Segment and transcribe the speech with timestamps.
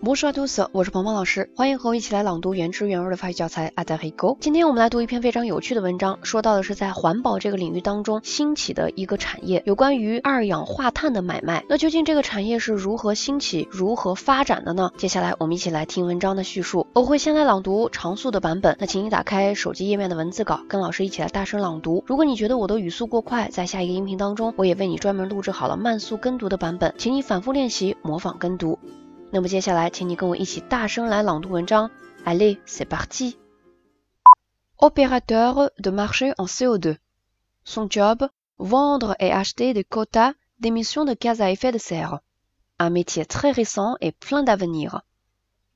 [0.00, 4.28] 我是阿杜斯，我是鹏鹏老师，欢迎和我一起来朗读原汁原味的法语教材《阿德黑沟》。
[4.40, 11.64] 今天我们来读一篇非常有趣的文章，说到的是在环保这个领域当中兴起的一个产业，有关于二氧化碳的买卖。
[11.68, 14.92] 那究竟这个产业是如何兴起、如何发展的呢？
[14.96, 16.86] 接下来我们一起来听文章的叙述。
[16.94, 22.04] 我会先来朗读常速的版本，那请你打开手机页面的文字稿，跟老师一起来大声朗读。
[22.06, 28.78] 如果你觉得我的语速过快，在下一个音频当中，我也为你专门录制好了慢速跟读的版本，请你反复练习模仿跟读。
[29.31, 31.89] 那么接下来，请你跟我一起大声来朗读文章。
[32.25, 33.37] Allez, c'est parti.
[34.77, 36.97] Opérateur de marché en CO2.
[37.63, 42.19] Son job, vendre et acheter des quotas d'émissions de gaz à effet de serre.
[42.79, 45.01] Un métier très récent et plein d'avenir.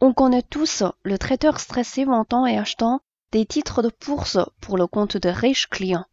[0.00, 3.00] On connaît tous le traiteur stressé vendant et achetant
[3.32, 6.06] des titres de bourse pour le compte de riches clients.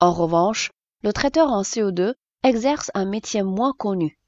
[0.00, 0.70] En revanche,
[1.02, 4.18] le traiteur en CO2 exerce un métier moins connu.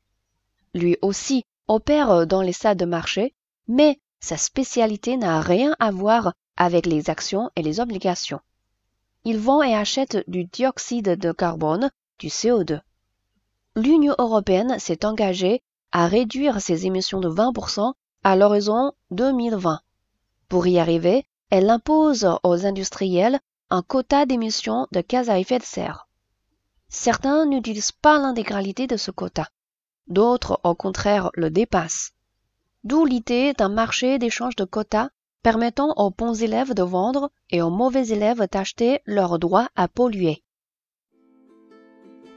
[0.74, 3.33] Lui aussi opère dans les salles de marché,
[3.67, 8.39] mais sa spécialité n'a rien à voir avec les actions et les obligations.
[9.25, 12.81] Il vend et achète du dioxyde de carbone, du CO2.
[13.75, 17.93] L'Union européenne s'est engagée à réduire ses émissions de 20%
[18.23, 19.79] à l'horizon 2020.
[20.49, 25.63] Pour y arriver, elle impose aux industriels un quota d'émissions de gaz à effet de
[25.63, 26.07] serre.
[26.89, 29.47] Certains n'utilisent pas l'intégralité de ce quota.
[30.07, 32.11] D'autres, au contraire, le dépassent.
[32.83, 35.09] D'où l'idée d'un marché d'échange de quotas
[35.41, 40.41] permettant aux bons élèves de vendre et aux mauvais élèves d'acheter leur droit à polluer.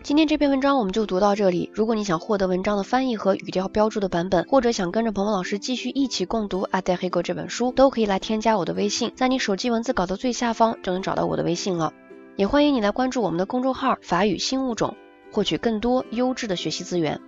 [0.03, 1.69] 今天这篇文章我们就读到这里。
[1.75, 11.93] 如果你想获得文章的翻译和语调标注的版本，或者想跟着鹏鹏老师继续一起共读《阿黛黑狗》这本书，都可以来添加我的微信，在你手机文字稿的最下方就能找到我的微信了。
[12.37, 14.97] 也欢迎你来关注我们的公众号“法语新物种”，
[15.33, 17.21] 获取更多优质的学习资源。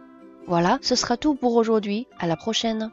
[0.48, 2.06] Voilà, ce sera tout pour aujourd'hui.
[2.18, 2.90] À la prochaine.